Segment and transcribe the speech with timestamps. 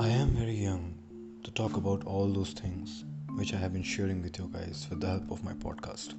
[0.00, 0.94] I am very young
[1.42, 3.04] to talk about all those things
[3.36, 6.14] which I have been sharing with you guys with the help of my podcast.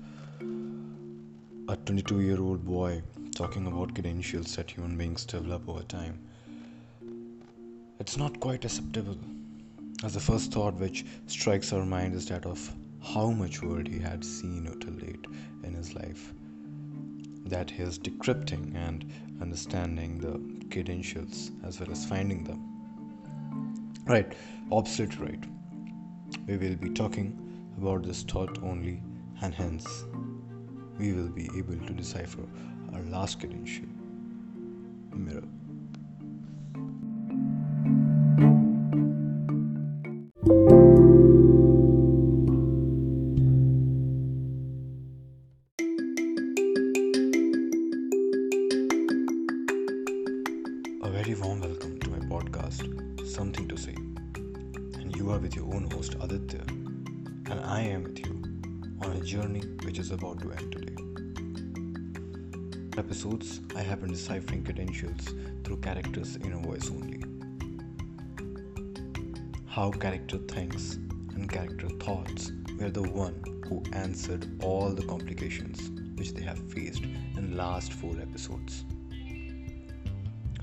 [1.68, 3.02] A 22 year old boy
[3.34, 6.20] talking about credentials that human beings develop over time.
[8.00, 9.18] It's not quite acceptable,
[10.04, 12.72] as the first thought which strikes our mind is that of
[13.02, 15.26] how much world he had seen till late
[15.64, 16.34] in his life.
[17.52, 19.06] That is decrypting and
[19.42, 20.40] understanding the
[20.74, 22.72] credentials as well as finding them
[24.06, 24.34] Right,
[24.72, 25.44] absolutely right.
[26.48, 27.38] We will be talking
[27.78, 29.02] about this thought only,
[29.42, 30.06] and hence
[30.98, 32.44] we will be able to decipher
[32.94, 33.88] our last credential
[35.14, 35.48] mirror.
[51.32, 53.94] Very warm welcome to my podcast, Something to Say.
[53.94, 56.62] And you are with your own host, Aditya.
[56.68, 58.44] And I am with you
[59.02, 60.96] on a journey which is about to end today.
[62.98, 67.24] Episodes, I have been deciphering credentials through characters' in a voice only.
[69.68, 70.96] How character thinks
[71.36, 77.04] and character thoughts were the one who answered all the complications which they have faced
[77.38, 78.84] in last four episodes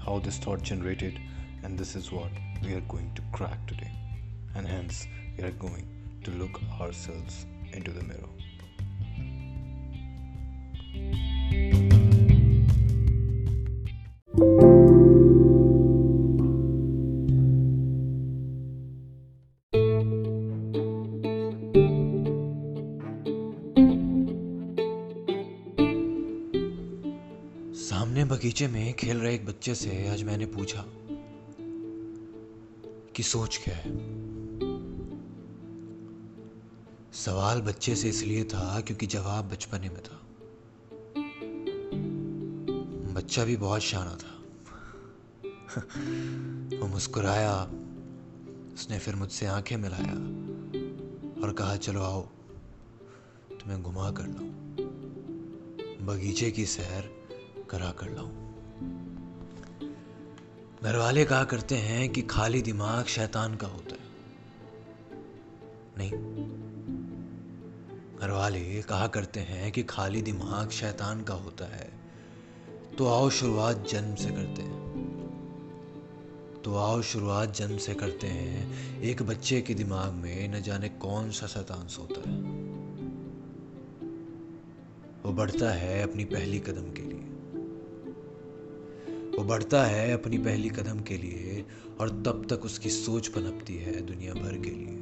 [0.08, 1.20] how this thought generated,
[1.62, 2.30] and this is what
[2.62, 3.92] we are going to crack today.
[4.54, 5.06] And hence,
[5.36, 5.86] we are going
[6.24, 8.28] to look ourselves into the mirror.
[28.28, 30.84] बगीचे में खेल रहे एक बच्चे से आज मैंने पूछा
[33.16, 33.90] कि सोच क्या है?
[37.12, 40.22] सवाल बच्चे से इसलिए था क्योंकि जवाब बचपने में था।
[43.12, 44.42] बच्चा भी बहुत शाना था।
[46.78, 47.62] वो मुस्कुराया,
[48.74, 50.14] उसने फिर मुझसे आँखें मिलाया
[51.42, 52.22] और कहा, चलो आओ,
[53.52, 54.50] तुम्हें घुमा कर लाऊं।
[56.06, 57.17] बगीचे की सैर
[57.70, 58.48] करा कर लाऊं।
[60.82, 64.08] घर वाले कहा करते हैं कि खाली दिमाग शैतान का होता है।
[65.98, 66.10] नहीं।
[68.18, 71.92] घर वाले कहा करते हैं कि खाली दिमाग शैतान का होता है।
[72.98, 74.78] तो आओ शुरुआत जन्म से करते हैं।
[76.64, 81.30] तो आओ शुरुआत जन्म से करते हैं। एक बच्चे के दिमाग में न जाने कौन
[81.30, 82.40] सा शैतान सोता है।
[85.22, 87.37] वो बढ़ता है अपनी पहली कदम के लिए।
[89.38, 91.64] वो बढ़ता है अपनी पहली कदम के लिए
[92.00, 94.96] और तब तक उसकी सोच पनपती है दुनिया भर के लिए।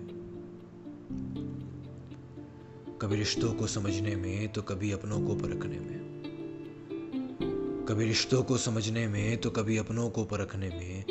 [3.02, 5.96] कभी रिश्तों को समझने में तो कभी अपनों को परखने में।
[7.88, 11.04] कभी रिश्तों को समझने में तो कभी अपनों को परखने में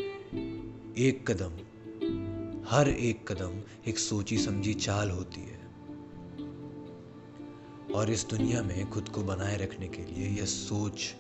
[0.98, 1.52] एक कदम,
[2.70, 5.60] हर एक कदम एक सोची समझी चाल होती है।
[7.94, 11.14] और इस दुनिया में खुद को बनाए रखने के लिए यह सोच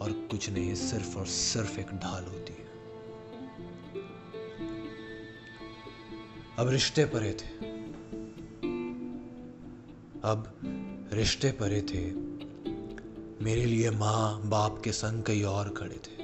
[0.00, 2.68] और कुछ नहीं, सिर्फ़ और सिर्फ़ एक ढाल होती है।
[6.58, 7.78] अब रिश्ते परे थे।
[10.24, 10.60] अब
[11.12, 12.28] रिश्ते परे थे।
[13.44, 16.18] मेरे लिए माँ बाप के संग कई और खड़े थे।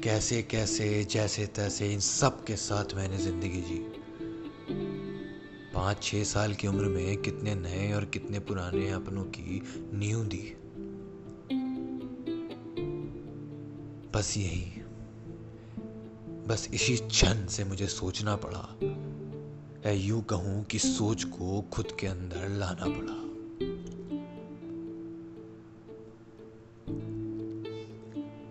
[0.00, 3.91] कैसे कैसे जैसे तैसे इन सब के साथ मैंने ज़िंदगी जी।
[5.82, 9.62] पाँच छः साल की उम्र में कितने नए और कितने पुराने अपनों की
[9.92, 10.56] नींव दी।
[14.14, 14.72] बस यही।
[16.46, 18.78] बस इसी क्षण से मुझे सोचना पड़ा।
[19.86, 23.22] या यूँ कहूँ कि सोच को खुद के अंदर लाना पड़ा।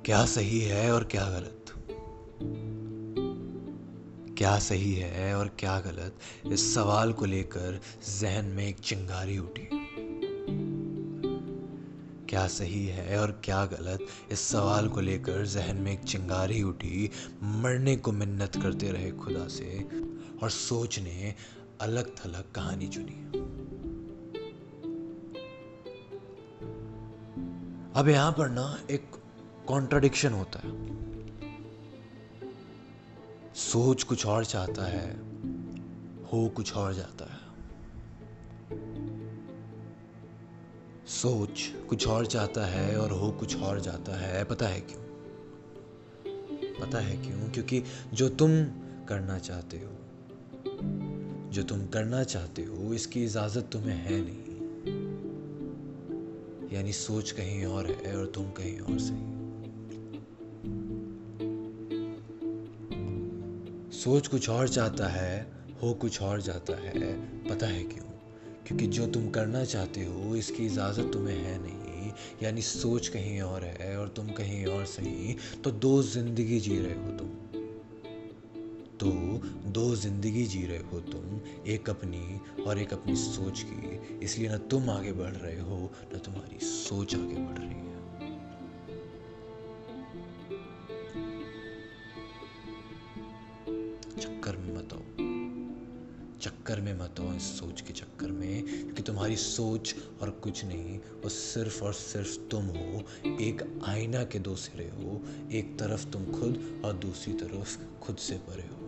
[0.05, 1.60] क्या सही है और क्या गलत?
[4.41, 6.15] क्या सही है और क्या गलत,
[6.45, 7.81] इस सवाल को लेकर
[8.21, 9.69] जहन में एक चिंगारी उठी।
[12.29, 13.99] क्या सही है और क्या गलत,
[14.31, 17.11] इस सवाल को लेकर जहन में एक चिंगारी उठी।
[17.43, 19.87] मरने को मिन्नत करते रहे खुदा से
[20.43, 21.35] और सोच ने
[21.81, 23.25] अलग थलग कहानी चुनी।
[27.95, 29.11] अब यहाँ पर ना एक
[29.67, 31.10] कॉन्ट्रडिक्शन होता है।
[33.55, 35.19] सोच कुछ और चाहता है,
[36.33, 37.51] हो कुछ और जाता है।
[41.07, 45.01] सोच कुछ और चाहता है और हो कुछ और जाता है, पता है क्यों?
[46.79, 47.49] पता है क्यों?
[47.49, 47.83] क्योंकि
[48.13, 48.49] जो तुम
[49.05, 49.91] करना चाहते हो,
[51.49, 54.51] जो तुम करना चाहते हो, इसकी इजाज़त तुम्हें है नहीं।
[56.73, 59.40] यानी सोच कहीं और है और तुम कहीं और सही।
[63.91, 65.53] सोच कुछ और चाहता है,
[65.83, 67.13] हो कुछ और जाता है।
[67.49, 68.05] पता है क्यों?
[68.67, 72.11] क्योंकि जो तुम करना चाहते हो, इसकी इजाज़त तुम्हें है नहीं।
[72.43, 76.93] यानी सोच कहीं और है और तुम कहीं और सही तो दो ज़िंदगी जी रहे
[76.93, 77.27] हो तुम।
[78.97, 79.11] तो
[79.69, 84.57] दो ज़िंदगी जी रहे हो तुम, एक अपनी और एक अपनी सोच की। इसलिए ना
[84.57, 87.90] तुम आगे बढ़ रहे हो, ना तुम्हारी सोच आगे बढ़ रही है।
[94.41, 94.99] चक्कर में मत आओ।
[96.41, 100.99] चक्कर में मत हो इस सोच के चक्कर में, क्योंकि तुम्हारी सोच और कुछ नहीं,
[100.99, 105.21] वो सिर्फ़ और सिर्फ़ तुम हो। एक आईना के दो सिरे हो,
[105.51, 108.87] एक तरफ़ तुम खुद और दूसरी तरफ़ खुद से परे हो।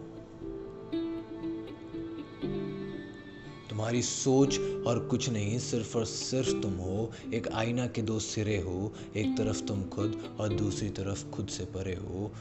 [3.70, 8.58] तुम्हारी सोच और कुछ नहीं, सिर्फ़ और सिर्फ़ तुम हो। एक आईना के दो सिरे
[8.58, 12.34] हो, एक तरफ़ तुम खुद और दूसरी तरफ़ खुद से परे हो।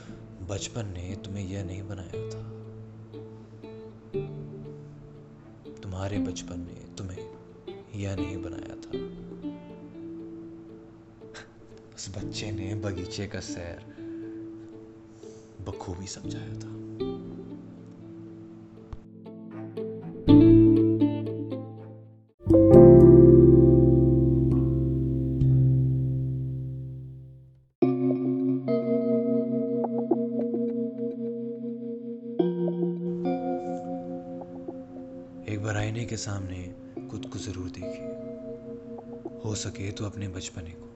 [0.48, 2.61] बचपन ने तुम्हें यह नहीं बनाया था।
[5.92, 7.24] तुम्हारे बचपन ने तुम्हें
[7.94, 8.98] यह नहीं बनाया था।
[11.94, 13.84] उस बच्चे ने बगीचे का सैर
[15.60, 16.81] बखूबी समझाया था।
[35.72, 36.58] पर आईने के सामने
[37.10, 38.08] खुद को ज़रूर देखे
[39.44, 40.88] हो सके तो अपने बचपने को।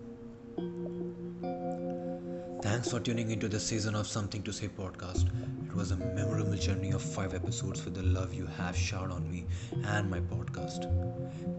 [2.64, 5.26] Thanks for tuning in to the season of something to say podcast
[5.64, 9.38] it was a memorable journey of five episode with love you have shared on me
[9.75, 10.82] and my podcast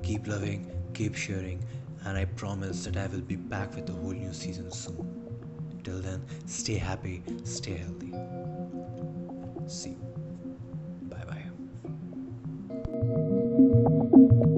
[0.07, 0.65] keep loving
[0.95, 4.69] keep sharing and I promise that I will be back with the whole new season
[4.69, 8.13] soon till then stay happy stay healthy
[9.75, 10.06] see
[14.17, 14.56] thank you